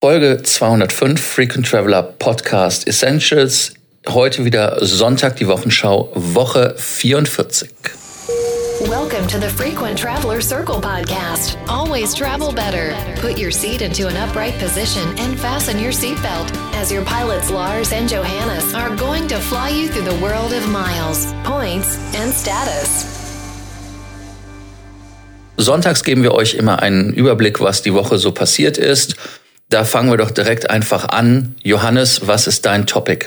[0.00, 3.72] Folge 205 Frequent Traveler Podcast Essentials.
[4.08, 7.68] Heute wieder Sonntag, die Wochenschau, Woche 44.
[8.88, 11.58] Welcome to the Frequent Traveler Circle podcast.
[11.66, 12.94] Always travel better.
[13.20, 16.48] Put your seat into an upright position and fasten your seatbelt
[16.80, 20.68] as your pilots Lars and Johannes are going to fly you through the world of
[20.68, 23.18] miles, points, and status.
[25.60, 29.16] Sonntags geben wir euch immer einen Überblick, was die Woche so passiert ist.
[29.70, 31.54] Da fangen wir doch direkt einfach an.
[31.62, 33.26] Johannes, was ist dein Topic?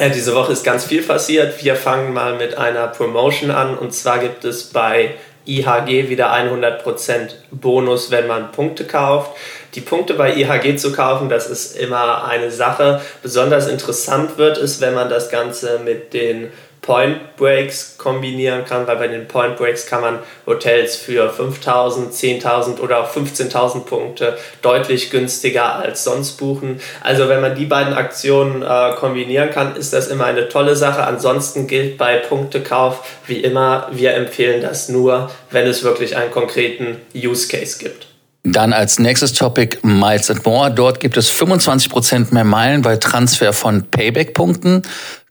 [0.00, 1.62] Ja, diese Woche ist ganz viel passiert.
[1.62, 7.30] Wir fangen mal mit einer Promotion an und zwar gibt es bei IHG wieder 100%
[7.50, 9.32] Bonus, wenn man Punkte kauft.
[9.74, 13.02] Die Punkte bei IHG zu kaufen, das ist immer eine Sache.
[13.22, 16.50] Besonders interessant wird es, wenn man das Ganze mit den
[16.88, 22.80] Point Breaks kombinieren kann, weil bei den Point Breaks kann man Hotels für 5.000, 10.000
[22.80, 26.80] oder auch 15.000 Punkte deutlich günstiger als sonst buchen.
[27.02, 31.04] Also wenn man die beiden Aktionen äh, kombinieren kann, ist das immer eine tolle Sache.
[31.04, 37.02] Ansonsten gilt bei Punktekauf wie immer, wir empfehlen das nur, wenn es wirklich einen konkreten
[37.14, 38.06] Use Case gibt.
[38.44, 40.70] Dann als nächstes Topic Miles and More.
[40.70, 44.82] Dort gibt es 25% mehr Meilen bei Transfer von Payback-Punkten.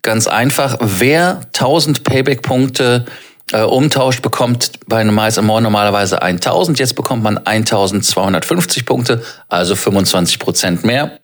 [0.08, 3.04] Ganz einfach, wer 1000 Payback-Punkte
[3.52, 6.80] äh, umtauscht, bekommt bei einem Miles More normalerweise 1000.
[6.80, 11.20] Jetzt bekommt man 1250 Punkte, also 25 Prozent mehr.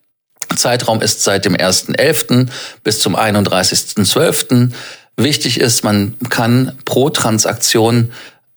[0.57, 2.49] Zeitraum ist seit dem 1.11.
[2.83, 4.73] bis zum 31.12.
[5.15, 8.11] Wichtig ist, man kann pro Transaktion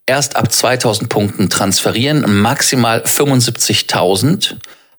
[0.06, 4.56] erst ab 2000 Punkten transferieren, maximal 75.000.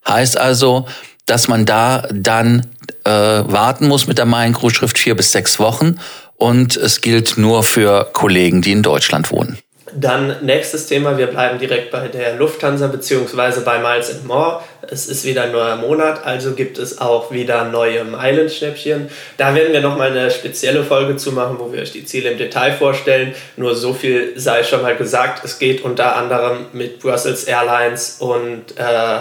[0.08, 0.86] Heißt also,
[1.30, 2.66] dass man da dann
[3.04, 5.96] äh, warten muss mit der Main-Gutschrift vier bis sechs Wochen
[6.36, 9.58] und es gilt nur für Kollegen, die in Deutschland wohnen.
[9.94, 13.60] Dann nächstes Thema, wir bleiben direkt bei der Lufthansa bzw.
[13.64, 14.60] bei Miles and More.
[14.82, 19.08] Es ist wieder ein neuer Monat, also gibt es auch wieder neue Meilenschnäppchen.
[19.36, 22.38] Da werden wir nochmal eine spezielle Folge zu machen, wo wir euch die Ziele im
[22.38, 23.34] Detail vorstellen.
[23.56, 28.76] Nur so viel sei schon mal gesagt, es geht unter anderem mit Brussels Airlines und
[28.76, 29.20] äh,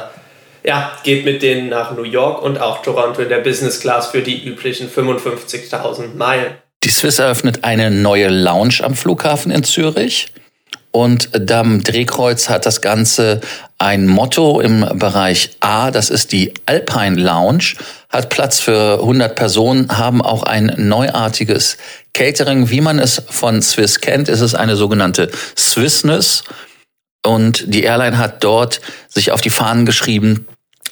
[0.67, 4.21] ja, geht mit denen nach New York und auch Toronto in der Business Class für
[4.21, 6.55] die üblichen 55.000 Meilen.
[6.83, 10.27] Die Swiss eröffnet eine neue Lounge am Flughafen in Zürich.
[10.91, 13.39] Und am Drehkreuz hat das Ganze
[13.77, 17.75] ein Motto im Bereich A, das ist die Alpine Lounge,
[18.09, 21.77] hat Platz für 100 Personen, haben auch ein neuartiges
[22.13, 22.69] Catering.
[22.69, 26.43] Wie man es von Swiss kennt, ist es eine sogenannte Swissness.
[27.25, 30.47] Und die Airline hat dort sich auf die Fahnen geschrieben,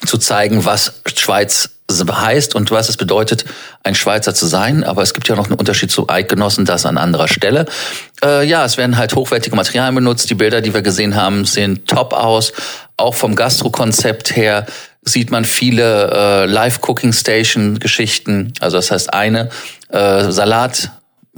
[0.05, 3.45] zu zeigen, was Schweiz heißt und was es bedeutet,
[3.83, 4.83] ein Schweizer zu sein.
[4.83, 7.65] Aber es gibt ja noch einen Unterschied zu Eidgenossen, das an anderer Stelle.
[8.23, 10.29] Äh, ja, es werden halt hochwertige Materialien benutzt.
[10.29, 12.53] Die Bilder, die wir gesehen haben, sehen top aus.
[12.97, 14.65] Auch vom Gastro-Konzept her
[15.03, 18.53] sieht man viele äh, Live-Cooking-Station-Geschichten.
[18.59, 19.49] Also das heißt eine
[19.89, 20.91] äh, Salat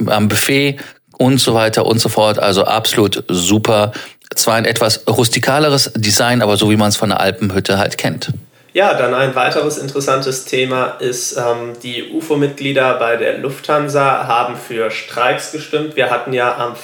[0.06, 0.78] am Buffet
[1.18, 2.38] und so weiter und so fort.
[2.38, 3.92] Also absolut super.
[4.34, 8.32] Zwar ein etwas rustikaleres Design, aber so wie man es von der Alpenhütte halt kennt.
[8.78, 14.92] Ja, dann ein weiteres interessantes Thema ist, ähm, die UFO-Mitglieder bei der Lufthansa haben für
[14.92, 15.96] Streiks gestimmt.
[15.96, 16.76] Wir hatten ja am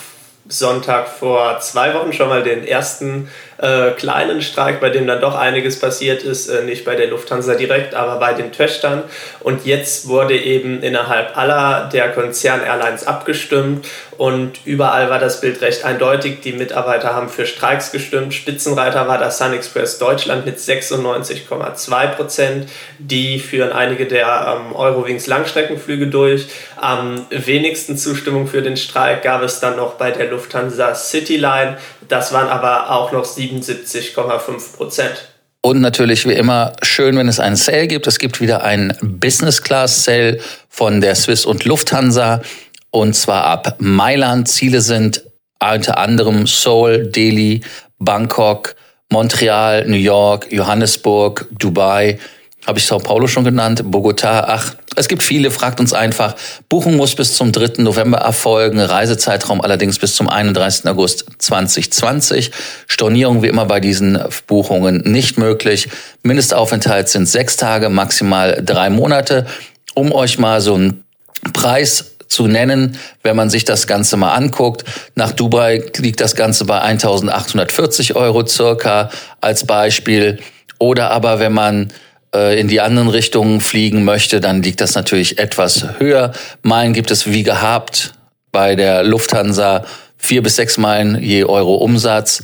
[0.49, 3.29] Sonntag vor zwei Wochen schon mal den ersten
[3.59, 7.55] äh, kleinen Streik, bei dem dann doch einiges passiert ist, äh, nicht bei der Lufthansa
[7.55, 9.03] direkt, aber bei den Töchtern.
[9.41, 15.85] Und jetzt wurde eben innerhalb aller der Konzern-Airlines abgestimmt und überall war das Bild recht
[15.85, 16.41] eindeutig.
[16.41, 18.33] Die Mitarbeiter haben für Streiks gestimmt.
[18.33, 22.69] Spitzenreiter war das Sun Express Deutschland mit 96,2 Prozent.
[22.99, 26.47] Die führen einige der ähm, Eurowings Langstreckenflüge durch.
[26.77, 31.77] Am wenigsten Zustimmung für den Streik gab es dann noch bei der Lufthansa Cityline.
[32.09, 35.29] Das waren aber auch noch 77,5 Prozent.
[35.61, 38.07] Und natürlich wie immer schön, wenn es einen Sale gibt.
[38.07, 40.39] Es gibt wieder einen Business Class Sale
[40.69, 42.43] von der Swiss und Lufthansa.
[42.91, 44.49] Und zwar ab Mailand.
[44.49, 45.25] Ziele sind
[45.61, 47.63] unter anderem Seoul, Delhi,
[47.99, 48.77] Bangkok,
[49.11, 52.19] Montreal, New York, Johannesburg, Dubai,
[52.67, 56.37] habe ich Sao Paulo schon genannt, Bogota, ach, es gibt viele, fragt uns einfach.
[56.69, 57.83] Buchung muss bis zum 3.
[57.83, 60.87] November erfolgen, Reisezeitraum allerdings bis zum 31.
[60.87, 62.53] August 2020.
[62.87, 65.89] Stornierung wie immer bei diesen Buchungen nicht möglich.
[66.23, 69.47] Mindestaufenthalt sind sechs Tage, maximal drei Monate.
[69.95, 71.05] Um euch mal so einen
[71.53, 74.85] Preis zu nennen, wenn man sich das Ganze mal anguckt.
[75.15, 79.11] Nach Dubai liegt das Ganze bei 1840 Euro circa
[79.41, 80.39] als Beispiel.
[80.79, 81.93] Oder aber wenn man
[82.35, 86.33] in die anderen Richtungen fliegen möchte, dann liegt das natürlich etwas höher.
[86.63, 88.15] Meilen gibt es wie gehabt
[88.53, 89.85] bei der Lufthansa
[90.17, 92.43] vier bis sechs Meilen je Euro Umsatz.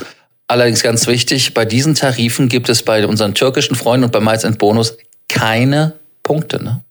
[0.48, 4.44] Allerdings ganz wichtig, bei diesen Tarifen gibt es bei unseren türkischen Freunden und bei Miles
[4.58, 4.96] Bonus
[5.28, 6.62] keine Punkte.
[6.62, 6.82] Ne?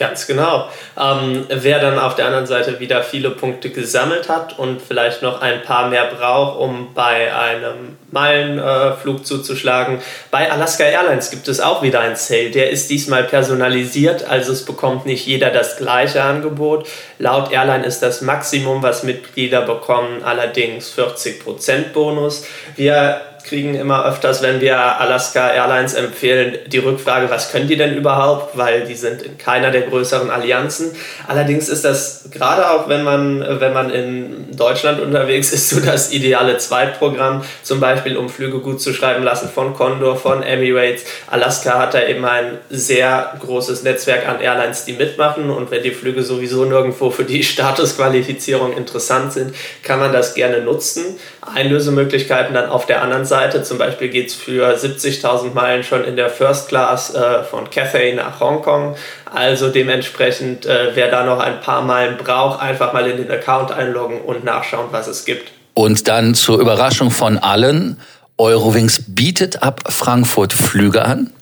[0.00, 0.66] Ganz genau.
[0.98, 5.42] Ähm, wer dann auf der anderen Seite wieder viele Punkte gesammelt hat und vielleicht noch
[5.42, 9.98] ein paar mehr braucht, um bei einem Meilenflug äh, zuzuschlagen,
[10.30, 12.50] bei Alaska Airlines gibt es auch wieder einen Sale.
[12.50, 16.88] Der ist diesmal personalisiert, also es bekommt nicht jeder das gleiche Angebot.
[17.18, 22.46] Laut Airline ist das Maximum, was Mitglieder bekommen, allerdings 40% Bonus.
[22.74, 27.94] Wir kriegen immer öfters, wenn wir Alaska Airlines empfehlen, die Rückfrage, was können die denn
[27.96, 30.92] überhaupt, weil die sind in keiner der größeren Allianzen.
[31.26, 36.12] Allerdings ist das gerade auch, wenn man, wenn man in Deutschland unterwegs ist, so das
[36.12, 41.04] ideale Zweitprogramm, zum Beispiel um Flüge gut zu schreiben lassen von Condor, von Emirates.
[41.28, 45.90] Alaska hat da eben ein sehr großes Netzwerk an Airlines, die mitmachen und wenn die
[45.90, 51.18] Flüge sowieso nirgendwo für die Statusqualifizierung interessant sind, kann man das gerne nutzen.
[51.42, 53.62] Einlösemöglichkeiten dann auf der anderen Seite.
[53.62, 58.14] Zum Beispiel geht es für 70.000 Meilen schon in der First Class äh, von Cathay
[58.14, 58.96] nach Hongkong.
[59.32, 63.72] Also dementsprechend, äh, wer da noch ein paar Meilen braucht, einfach mal in den Account
[63.72, 65.50] einloggen und nachschauen, was es gibt.
[65.74, 67.98] Und dann zur Überraschung von allen,
[68.36, 71.32] Eurowings bietet ab Frankfurt Flüge an.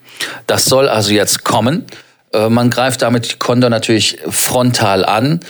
[0.47, 1.87] Das soll also jetzt kommen.
[2.33, 5.41] Äh, man greift damit die Condor natürlich frontal an.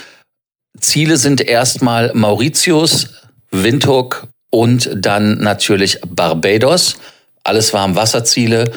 [0.81, 3.09] Ziele sind erstmal Mauritius,
[3.51, 6.97] Windhoek und dann natürlich Barbados.
[7.45, 8.71] Alles Warmwasserziele,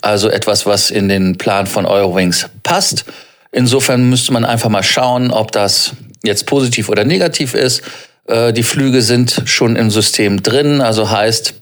[0.00, 3.04] also etwas, was in den Plan von Eurowings passt.
[3.50, 5.92] Insofern müsste man einfach mal schauen, ob das
[6.24, 7.82] jetzt positiv oder negativ ist.
[8.26, 11.54] Äh, die Flüge sind schon im System drin, also heißt,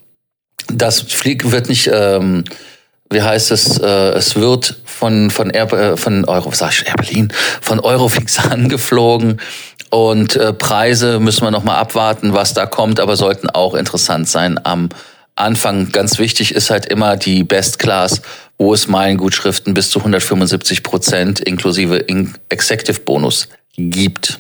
[0.73, 2.45] das Flieg wird nicht, ähm,
[3.11, 6.95] wie heißt es, äh, es wird von von Air, äh, von Euro, sag ich Air
[6.95, 9.41] Berlin, von Eurofix angeflogen
[9.91, 14.29] und äh, Preise müssen wir noch mal abwarten, was da kommt, aber sollten auch interessant
[14.29, 14.89] sein am
[15.35, 15.91] Anfang.
[15.91, 18.23] Ganz wichtig ist halt immer die Best Class,
[18.59, 22.07] wo es Meilengutschriften bis zu 175 Prozent inklusive
[22.49, 24.39] Executive Bonus gibt.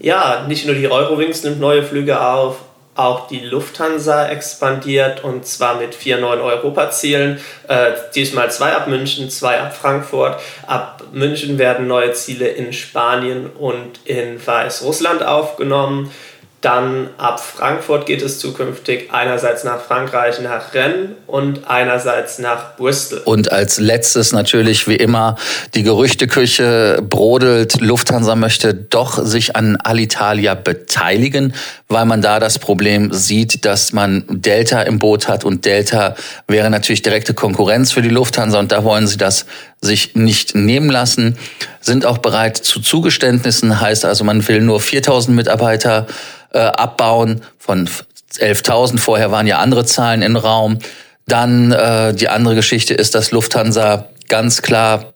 [0.00, 2.56] Ja, nicht nur die Eurowings nimmt neue Flüge auf,
[2.98, 7.38] auch die Lufthansa expandiert und zwar mit vier neuen Europazielen.
[7.68, 10.40] Äh, diesmal zwei ab München, zwei ab Frankfurt.
[10.66, 16.10] Ab München werden neue Ziele in Spanien und in Weißrussland aufgenommen.
[16.60, 23.20] Dann ab Frankfurt geht es zukünftig einerseits nach Frankreich, nach Rennes und einerseits nach Bristol.
[23.24, 25.36] Und als letztes natürlich wie immer
[25.74, 27.80] die Gerüchteküche brodelt.
[27.80, 31.54] Lufthansa möchte doch sich an Alitalia beteiligen,
[31.86, 36.16] weil man da das Problem sieht, dass man Delta im Boot hat und Delta
[36.48, 39.46] wäre natürlich direkte Konkurrenz für die Lufthansa und da wollen sie das
[39.80, 41.38] sich nicht nehmen lassen,
[41.80, 46.06] sind auch bereit zu Zugeständnissen, heißt also man will nur 4000 Mitarbeiter
[46.52, 47.88] äh, abbauen von
[48.38, 48.98] 11.000.
[48.98, 50.78] Vorher waren ja andere Zahlen im Raum.
[51.26, 55.12] Dann äh, die andere Geschichte ist, dass Lufthansa ganz klar